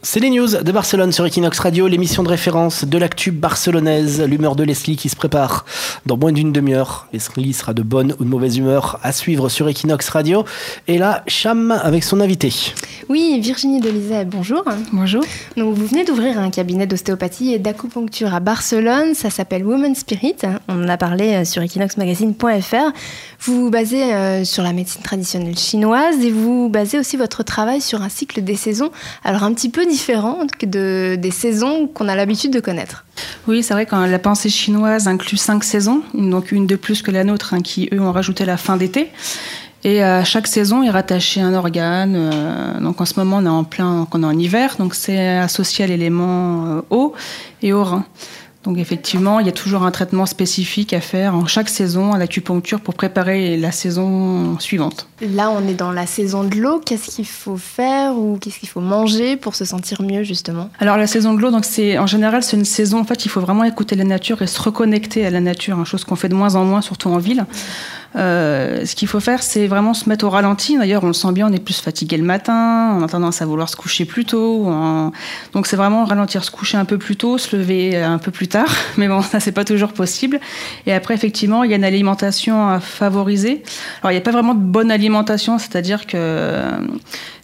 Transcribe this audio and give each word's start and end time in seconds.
C'est 0.00 0.20
les 0.20 0.30
news 0.30 0.46
de 0.46 0.70
Barcelone 0.70 1.10
sur 1.10 1.26
Equinox 1.26 1.58
Radio, 1.58 1.88
l'émission 1.88 2.22
de 2.22 2.28
référence 2.28 2.84
de 2.84 2.98
l'actu 2.98 3.32
barcelonaise, 3.32 4.22
l'humeur 4.22 4.54
de 4.54 4.62
Leslie 4.62 4.96
qui 4.96 5.08
se 5.08 5.16
prépare 5.16 5.64
dans 6.06 6.16
moins 6.16 6.30
d'une 6.30 6.52
demi-heure. 6.52 7.08
Leslie 7.12 7.52
sera 7.52 7.74
de 7.74 7.82
bonne 7.82 8.14
ou 8.20 8.24
de 8.24 8.28
mauvaise 8.28 8.58
humeur 8.58 9.00
à 9.02 9.10
suivre 9.10 9.48
sur 9.48 9.68
Equinox 9.68 10.08
Radio. 10.10 10.44
Et 10.86 10.98
là, 10.98 11.24
Cham 11.26 11.72
avec 11.72 12.04
son 12.04 12.20
invité. 12.20 12.52
Oui, 13.08 13.40
Virginie 13.40 13.80
Delizet, 13.80 14.24
bonjour. 14.24 14.62
Bonjour. 14.92 15.24
Donc, 15.56 15.74
vous 15.74 15.86
venez 15.86 16.04
d'ouvrir 16.04 16.38
un 16.38 16.50
cabinet 16.50 16.86
d'ostéopathie 16.86 17.54
et 17.54 17.58
d'acupuncture 17.58 18.32
à 18.32 18.38
Barcelone. 18.38 19.14
Ça 19.14 19.30
s'appelle 19.30 19.66
Woman 19.66 19.96
Spirit. 19.96 20.36
On 20.68 20.84
en 20.84 20.88
a 20.88 20.96
parlé 20.96 21.34
euh, 21.34 21.44
sur 21.44 21.60
equinoxmagazine.fr. 21.60 22.92
Vous 23.40 23.62
vous 23.62 23.70
basez 23.70 24.14
euh, 24.14 24.44
sur 24.44 24.62
la 24.62 24.72
médecine 24.72 25.02
traditionnelle 25.02 25.58
chinoise 25.58 26.20
et 26.22 26.30
vous 26.30 26.68
basez 26.68 27.00
aussi 27.00 27.16
votre 27.16 27.42
travail 27.42 27.80
sur 27.80 28.00
un 28.02 28.08
cycle 28.08 28.42
des 28.42 28.56
saisons. 28.56 28.92
Alors, 29.24 29.42
un 29.42 29.52
petit 29.54 29.70
peu 29.70 29.87
différent 29.88 30.46
que 30.58 30.66
de, 30.66 31.16
des 31.16 31.30
saisons 31.30 31.86
qu'on 31.86 32.08
a 32.08 32.14
l'habitude 32.14 32.52
de 32.52 32.60
connaître. 32.60 33.04
Oui, 33.46 33.62
c'est 33.62 33.74
vrai 33.74 33.86
que 33.86 33.94
la 33.94 34.18
pensée 34.18 34.48
chinoise 34.48 35.08
inclut 35.08 35.36
cinq 35.36 35.64
saisons, 35.64 36.02
donc 36.14 36.52
une 36.52 36.66
de 36.66 36.76
plus 36.76 37.02
que 37.02 37.10
la 37.10 37.24
nôtre, 37.24 37.54
hein, 37.54 37.60
qui 37.60 37.88
eux 37.92 38.00
ont 38.00 38.12
rajouté 38.12 38.44
la 38.44 38.56
fin 38.56 38.76
d'été. 38.76 39.10
Et 39.84 40.02
à 40.02 40.24
chaque 40.24 40.48
saison 40.48 40.82
est 40.82 40.90
rattaché 40.90 41.40
un 41.40 41.54
organe. 41.54 42.14
Euh, 42.16 42.80
donc 42.80 43.00
en 43.00 43.04
ce 43.04 43.14
moment, 43.18 43.36
on 43.36 43.46
est 43.46 43.48
en 43.48 43.64
plein, 43.64 44.08
on 44.12 44.22
est 44.22 44.26
en 44.26 44.36
hiver, 44.36 44.76
donc 44.78 44.94
c'est 44.94 45.38
associé 45.38 45.84
à 45.84 45.88
l'élément 45.88 46.66
euh, 46.66 46.80
eau 46.90 47.14
et 47.62 47.72
au 47.72 47.84
rein. 47.84 48.04
Donc 48.64 48.78
effectivement, 48.78 49.38
il 49.38 49.46
y 49.46 49.48
a 49.48 49.52
toujours 49.52 49.84
un 49.84 49.90
traitement 49.90 50.26
spécifique 50.26 50.92
à 50.92 51.00
faire 51.00 51.34
en 51.34 51.46
chaque 51.46 51.68
saison 51.68 52.12
à 52.12 52.18
l'acupuncture 52.18 52.80
pour 52.80 52.94
préparer 52.94 53.56
la 53.56 53.70
saison 53.70 54.58
suivante. 54.58 55.06
Là, 55.20 55.50
on 55.50 55.66
est 55.68 55.74
dans 55.74 55.92
la 55.92 56.06
saison 56.06 56.42
de 56.42 56.56
l'eau. 56.56 56.80
Qu'est-ce 56.84 57.14
qu'il 57.14 57.26
faut 57.26 57.56
faire 57.56 58.16
ou 58.16 58.36
qu'est-ce 58.40 58.58
qu'il 58.58 58.68
faut 58.68 58.80
manger 58.80 59.36
pour 59.36 59.54
se 59.54 59.64
sentir 59.64 60.02
mieux 60.02 60.24
justement? 60.24 60.70
Alors 60.80 60.96
la 60.96 61.06
saison 61.06 61.34
de 61.34 61.40
l'eau, 61.40 61.50
donc 61.50 61.64
c'est 61.64 61.98
en 61.98 62.06
général 62.06 62.42
c'est 62.42 62.56
une 62.56 62.64
saison. 62.64 63.00
En 63.00 63.04
fait, 63.04 63.24
il 63.24 63.28
faut 63.28 63.40
vraiment 63.40 63.64
écouter 63.64 63.94
la 63.94 64.04
nature 64.04 64.42
et 64.42 64.46
se 64.48 64.60
reconnecter 64.60 65.24
à 65.24 65.30
la 65.30 65.40
nature, 65.40 65.78
hein, 65.78 65.84
chose 65.84 66.04
qu'on 66.04 66.16
fait 66.16 66.28
de 66.28 66.34
moins 66.34 66.56
en 66.56 66.64
moins, 66.64 66.82
surtout 66.82 67.08
en 67.10 67.18
ville. 67.18 67.46
Euh, 68.16 68.86
ce 68.86 68.94
qu'il 68.94 69.06
faut 69.06 69.20
faire, 69.20 69.42
c'est 69.42 69.66
vraiment 69.66 69.92
se 69.92 70.08
mettre 70.08 70.24
au 70.24 70.30
ralenti. 70.30 70.78
D'ailleurs, 70.78 71.04
on 71.04 71.08
le 71.08 71.12
sent 71.12 71.32
bien, 71.32 71.48
on 71.48 71.52
est 71.52 71.62
plus 71.62 71.80
fatigué 71.80 72.16
le 72.16 72.24
matin, 72.24 72.96
on 72.98 73.02
a 73.02 73.08
tendance 73.08 73.42
à 73.42 73.46
vouloir 73.46 73.68
se 73.68 73.76
coucher 73.76 74.04
plus 74.04 74.24
tôt. 74.24 74.70
Donc, 75.52 75.66
c'est 75.66 75.76
vraiment 75.76 76.04
ralentir, 76.04 76.42
se 76.42 76.50
coucher 76.50 76.78
un 76.78 76.84
peu 76.84 76.98
plus 76.98 77.16
tôt, 77.16 77.38
se 77.38 77.54
lever 77.54 77.96
un 77.96 78.18
peu 78.18 78.30
plus 78.30 78.48
tard. 78.48 78.68
Mais 78.96 79.08
bon, 79.08 79.22
ça, 79.22 79.40
c'est 79.40 79.52
pas 79.52 79.64
toujours 79.64 79.92
possible. 79.92 80.40
Et 80.86 80.92
après, 80.92 81.14
effectivement, 81.14 81.64
il 81.64 81.70
y 81.70 81.74
a 81.74 81.76
une 81.76 81.84
alimentation 81.84 82.68
à 82.68 82.80
favoriser. 82.80 83.62
Alors, 84.02 84.12
il 84.12 84.14
n'y 84.14 84.20
a 84.20 84.24
pas 84.24 84.32
vraiment 84.32 84.54
de 84.54 84.64
bonne 84.64 84.90
alimentation, 84.90 85.58
c'est-à-dire 85.58 86.06
que 86.06 86.62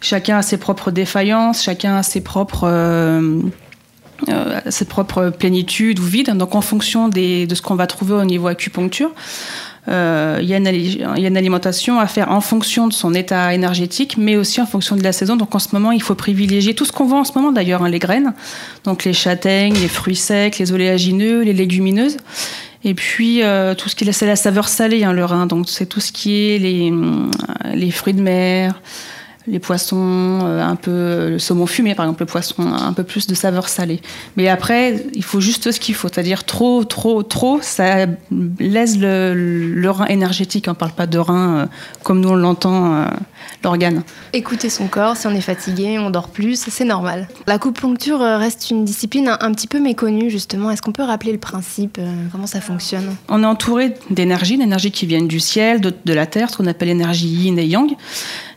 chacun 0.01 0.37
a 0.37 0.41
ses 0.41 0.57
propres 0.57 0.91
défaillances, 0.91 1.63
chacun 1.63 1.97
a 1.97 2.03
ses 2.03 2.21
propres. 2.21 2.67
Euh, 2.67 3.39
euh, 4.29 4.61
ses 4.69 4.85
propres 4.85 5.29
plénitudes 5.29 5.99
ou 5.99 6.03
vides. 6.03 6.31
Donc 6.37 6.55
en 6.55 6.61
fonction 6.61 7.09
de 7.09 7.53
ce 7.53 7.61
qu'on 7.61 7.75
va 7.75 7.85
trouver 7.85 8.13
au 8.13 8.23
niveau 8.23 8.47
acupuncture, 8.47 9.11
euh, 9.87 10.39
il, 10.41 10.47
y 10.47 10.53
a 10.53 10.57
une, 10.57 10.67
il, 10.67 10.97
y 10.97 11.03
a 11.03 11.27
une, 11.27 11.37
alimentation 11.37 11.99
à 11.99 12.07
faire 12.07 12.31
en 12.31 12.41
fonction 12.41 12.87
de 12.87 12.93
son 12.93 13.13
état 13.13 13.53
énergétique, 13.53 14.17
mais 14.17 14.35
aussi 14.35 14.59
en 14.61 14.65
fonction 14.65 14.95
de 14.95 15.03
la 15.03 15.11
saison. 15.11 15.35
Donc 15.35 15.53
en 15.53 15.59
ce 15.59 15.69
moment, 15.73 15.91
il 15.91 16.01
faut 16.01 16.15
privilégier 16.15 16.73
tout 16.73 16.85
ce 16.85 16.91
qu'on 16.91 17.05
voit 17.05 17.19
en 17.19 17.23
ce 17.23 17.33
moment 17.35 17.51
d'ailleurs, 17.51 17.83
hein, 17.83 17.89
les 17.89 17.99
graines, 17.99 18.33
donc 18.83 19.03
les 19.03 19.13
châtaignes, 19.13 19.75
les 19.75 19.87
fruits 19.87 20.15
secs, 20.15 20.57
les 20.57 20.71
oléagineux, 20.71 21.41
les 21.41 21.53
légumineuses. 21.53 22.17
Et 22.83 22.93
puis 22.93 23.43
euh, 23.43 23.73
tout 23.73 23.89
ce 23.89 23.95
qui 23.95 24.11
c'est 24.11 24.27
la 24.27 24.35
saveur 24.35 24.67
salée, 24.67 25.03
hein, 25.03 25.13
le 25.13 25.25
rein. 25.25 25.45
Donc 25.45 25.69
c'est 25.69 25.85
tout 25.85 25.99
ce 25.99 26.11
qui 26.11 26.49
est 26.49 26.57
les, 26.59 26.93
les 27.73 27.91
fruits 27.91 28.13
de 28.13 28.21
mer, 28.21 28.81
les 29.47 29.59
poissons, 29.59 30.39
euh, 30.43 30.63
un 30.63 30.75
peu 30.75 31.29
le 31.31 31.39
saumon 31.39 31.65
fumé 31.65 31.93
par 31.95 32.05
exemple, 32.05 32.21
le 32.21 32.25
poisson 32.25 32.63
un 32.67 32.93
peu 32.93 33.03
plus 33.03 33.27
de 33.27 33.35
saveur 33.35 33.69
salée. 33.69 34.01
Mais 34.37 34.47
après, 34.47 35.05
il 35.13 35.23
faut 35.23 35.39
juste 35.39 35.71
ce 35.71 35.79
qu'il 35.79 35.95
faut, 35.95 36.07
c'est-à-dire 36.07 36.43
trop, 36.43 36.83
trop, 36.83 37.23
trop, 37.23 37.59
ça 37.61 38.07
laisse 38.59 38.97
le, 38.97 39.85
rein 39.89 40.05
énergétique. 40.05 40.65
On 40.67 40.71
ne 40.71 40.75
parle 40.75 40.93
pas 40.93 41.07
de 41.07 41.19
rein 41.19 41.55
euh, 41.55 41.65
comme 42.03 42.21
nous 42.21 42.29
on 42.29 42.35
l'entend, 42.35 42.95
euh, 42.95 43.05
l'organe. 43.63 44.03
Écouter 44.33 44.69
son 44.69 44.87
corps, 44.87 45.15
si 45.15 45.27
on 45.27 45.31
est 45.31 45.41
fatigué, 45.41 45.99
on 45.99 46.09
dort 46.09 46.29
plus, 46.29 46.59
c'est 46.67 46.85
normal. 46.85 47.27
L'acupuncture 47.47 48.19
reste 48.19 48.71
une 48.71 48.83
discipline 48.83 49.37
un, 49.39 49.51
petit 49.53 49.67
peu 49.67 49.79
méconnue 49.79 50.29
justement. 50.29 50.71
Est-ce 50.71 50.81
qu'on 50.81 50.91
peut 50.91 51.03
rappeler 51.03 51.31
le 51.31 51.37
principe, 51.37 51.99
comment 52.31 52.47
ça 52.47 52.61
fonctionne? 52.61 53.15
On 53.29 53.43
est 53.43 53.45
entouré 53.45 53.93
d'énergie, 54.09 54.57
d'énergie 54.57 54.91
qui 54.91 55.05
viennent 55.05 55.27
du 55.27 55.39
ciel, 55.39 55.81
de, 55.81 55.93
de 56.03 56.13
la 56.13 56.25
terre, 56.25 56.49
ce 56.49 56.57
qu'on 56.57 56.67
appelle 56.67 56.87
l'énergie 56.87 57.27
yin 57.27 57.57
et 57.59 57.65
yang. 57.65 57.95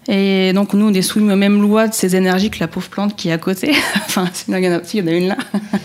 Et 0.09 0.55
donc, 0.55 0.73
nous, 0.73 0.89
on 0.89 0.95
est 0.95 1.03
soumis 1.03 1.31
aux 1.31 1.37
mêmes 1.37 1.61
lois 1.61 1.87
de 1.87 1.93
ces 1.93 2.17
énergies 2.17 2.49
que 2.49 2.59
la 2.61 2.67
pauvre 2.67 2.89
plante 2.89 3.15
qui 3.15 3.29
est 3.29 3.33
à 3.33 3.39
côté. 3.39 3.73
enfin, 3.97 4.25
il 4.49 4.55
y 4.55 4.69
en 4.69 4.73
a, 4.73 4.81
il 4.93 5.01
y 5.01 5.03
en 5.03 5.07
a 5.07 5.11
une 5.11 5.29
là. 5.29 5.37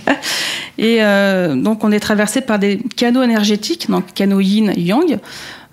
et 0.77 1.03
euh, 1.03 1.55
donc, 1.55 1.83
on 1.83 1.91
est 1.91 1.99
traversé 1.99 2.39
par 2.39 2.57
des 2.57 2.79
canaux 2.95 3.21
énergétiques, 3.21 3.89
donc 3.89 4.13
canaux 4.13 4.39
yin-yang. 4.39 5.19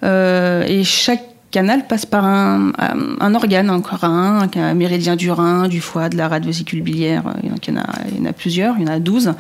Euh, 0.02 0.64
et 0.66 0.82
chaque 0.82 1.22
canal 1.52 1.86
passe 1.86 2.06
par 2.06 2.24
un, 2.24 2.72
un 3.20 3.34
organe, 3.36 3.70
encore 3.70 4.02
un, 4.02 4.48
un 4.52 4.74
méridien 4.74 5.14
du 5.14 5.30
rein, 5.30 5.68
du 5.68 5.80
foie, 5.80 6.08
de 6.08 6.16
la 6.16 6.26
rate 6.26 6.44
vésicule 6.44 6.82
biliaire. 6.82 7.22
Donc, 7.44 7.68
il 7.68 7.74
y, 7.74 7.78
en 7.78 7.80
a, 7.80 7.86
il 8.10 8.18
y 8.18 8.20
en 8.20 8.30
a 8.30 8.32
plusieurs, 8.32 8.74
il 8.78 8.82
y 8.82 8.88
en 8.88 8.92
a 8.92 8.98
12, 8.98 9.34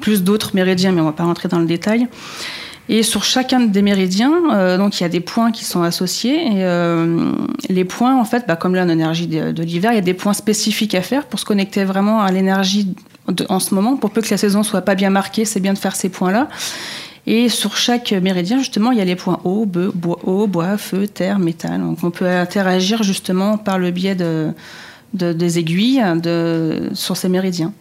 plus 0.00 0.22
d'autres 0.22 0.52
méridiens, 0.54 0.92
mais 0.92 1.00
on 1.00 1.04
ne 1.04 1.10
va 1.10 1.16
pas 1.16 1.24
rentrer 1.24 1.48
dans 1.48 1.58
le 1.58 1.66
détail. 1.66 2.06
Et 2.88 3.02
sur 3.02 3.24
chacun 3.24 3.60
des 3.60 3.80
méridiens, 3.80 4.32
euh, 4.52 4.76
donc 4.76 5.00
il 5.00 5.04
y 5.04 5.06
a 5.06 5.08
des 5.08 5.20
points 5.20 5.52
qui 5.52 5.64
sont 5.64 5.82
associés. 5.82 6.46
Et 6.46 6.64
euh, 6.64 7.32
les 7.70 7.84
points, 7.84 8.18
en 8.18 8.24
fait, 8.24 8.44
bah, 8.46 8.56
comme 8.56 8.74
là 8.74 8.84
en 8.84 8.88
énergie 8.88 9.26
de, 9.26 9.62
l'hiver, 9.62 9.92
il 9.92 9.94
y 9.94 9.98
a 9.98 10.02
des 10.02 10.14
points 10.14 10.34
spécifiques 10.34 10.94
à 10.94 11.00
faire 11.00 11.26
pour 11.26 11.40
se 11.40 11.46
connecter 11.46 11.84
vraiment 11.84 12.20
à 12.20 12.30
l'énergie 12.30 12.94
en 13.48 13.58
ce 13.58 13.74
moment. 13.74 13.96
Pour 13.96 14.10
peu 14.10 14.20
que 14.20 14.30
la 14.30 14.36
saison 14.36 14.62
soit 14.62 14.82
pas 14.82 14.94
bien 14.94 15.08
marquée, 15.08 15.46
c'est 15.46 15.60
bien 15.60 15.72
de 15.72 15.78
faire 15.78 15.96
ces 15.96 16.10
points-là. 16.10 16.48
Et 17.26 17.48
sur 17.48 17.74
chaque 17.78 18.12
méridien, 18.12 18.58
justement, 18.58 18.92
il 18.92 18.98
y 18.98 19.00
a 19.00 19.04
les 19.06 19.16
points 19.16 19.40
eau, 19.44 19.64
bois, 19.64 20.18
eau, 20.24 20.46
bois, 20.46 20.76
feu, 20.76 21.08
terre, 21.08 21.38
métal. 21.38 21.80
Donc 21.80 22.04
on 22.04 22.10
peut 22.10 22.28
interagir 22.28 23.02
justement 23.02 23.56
par 23.56 23.78
le 23.78 23.90
biais 23.92 24.14
de, 24.14 24.52
des 25.14 25.58
aiguilles 25.58 26.02
sur 26.92 27.16
ces 27.16 27.30
méridiens. 27.30 27.72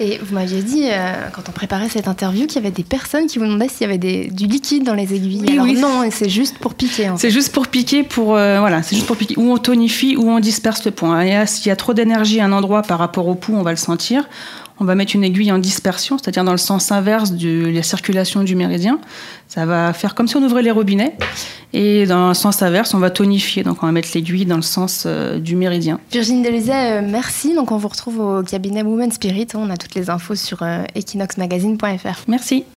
Et 0.00 0.18
vous 0.18 0.34
m'aviez 0.34 0.62
dit, 0.62 0.88
euh, 0.90 1.28
quand 1.32 1.48
on 1.48 1.52
préparait 1.52 1.88
cette 1.88 2.08
interview, 2.08 2.46
qu'il 2.46 2.56
y 2.56 2.58
avait 2.58 2.70
des 2.70 2.84
personnes 2.84 3.26
qui 3.26 3.38
vous 3.38 3.46
demandaient 3.46 3.68
s'il 3.68 3.82
y 3.82 3.84
avait 3.84 3.98
des, 3.98 4.28
du 4.28 4.46
liquide 4.46 4.84
dans 4.84 4.94
les 4.94 5.14
aiguilles. 5.14 5.42
Oui, 5.46 5.52
Alors 5.52 5.64
oui. 5.64 5.74
non, 5.74 6.08
c'est 6.10 6.28
juste 6.28 6.58
pour 6.58 6.74
piquer. 6.74 7.10
C'est 7.16 7.30
juste 7.30 7.52
pour 7.52 7.66
piquer, 7.66 8.04
pour 8.04 8.36
euh, 8.36 8.60
voilà, 8.60 8.82
c'est 8.82 8.94
juste 8.94 9.08
pour 9.08 9.16
piquer. 9.16 9.34
Ou 9.38 9.52
on 9.52 9.58
tonifie, 9.58 10.16
ou 10.16 10.30
on 10.30 10.38
disperse 10.40 10.84
le 10.84 10.92
point. 10.92 11.46
S'il 11.46 11.66
y 11.66 11.70
a 11.70 11.76
trop 11.76 11.94
d'énergie 11.94 12.40
à 12.40 12.44
un 12.44 12.52
endroit 12.52 12.82
par 12.82 12.98
rapport 12.98 13.26
au 13.26 13.34
pouls, 13.34 13.56
on 13.56 13.62
va 13.62 13.70
le 13.70 13.76
sentir 13.76 14.28
on 14.80 14.84
va 14.84 14.94
mettre 14.94 15.14
une 15.16 15.24
aiguille 15.24 15.50
en 15.52 15.58
dispersion, 15.58 16.18
c'est-à-dire 16.18 16.44
dans 16.44 16.52
le 16.52 16.58
sens 16.58 16.92
inverse 16.92 17.32
de 17.32 17.68
la 17.68 17.82
circulation 17.82 18.44
du 18.44 18.54
méridien. 18.54 19.00
Ça 19.48 19.66
va 19.66 19.92
faire 19.92 20.14
comme 20.14 20.28
si 20.28 20.36
on 20.36 20.42
ouvrait 20.42 20.62
les 20.62 20.70
robinets. 20.70 21.14
Et 21.72 22.06
dans 22.06 22.28
le 22.28 22.34
sens 22.34 22.62
inverse, 22.62 22.94
on 22.94 22.98
va 22.98 23.10
tonifier. 23.10 23.62
Donc 23.62 23.82
on 23.82 23.86
va 23.86 23.92
mettre 23.92 24.08
l'aiguille 24.14 24.46
dans 24.46 24.56
le 24.56 24.62
sens 24.62 25.04
euh, 25.06 25.38
du 25.38 25.56
méridien. 25.56 26.00
Virginie 26.12 26.42
Delizet, 26.42 26.98
euh, 26.98 27.02
merci. 27.02 27.54
Donc 27.54 27.72
on 27.72 27.76
vous 27.76 27.88
retrouve 27.88 28.20
au 28.20 28.42
cabinet 28.42 28.82
Women 28.82 29.12
Spirit. 29.12 29.48
On 29.54 29.70
a 29.70 29.76
toutes 29.76 29.94
les 29.94 30.10
infos 30.10 30.34
sur 30.34 30.62
euh, 30.62 30.84
equinoxmagazine.fr. 30.94 32.24
Merci. 32.28 32.64